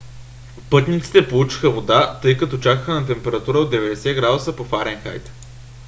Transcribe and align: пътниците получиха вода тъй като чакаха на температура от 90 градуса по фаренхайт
пътниците 0.69 1.29
получиха 1.29 1.69
вода 1.71 2.19
тъй 2.21 2.37
като 2.37 2.59
чакаха 2.59 2.93
на 2.93 3.07
температура 3.07 3.57
от 3.57 3.73
90 3.73 4.13
градуса 4.15 4.55
по 4.55 4.63
фаренхайт 4.63 5.31